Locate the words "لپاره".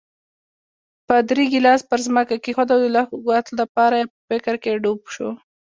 3.59-3.97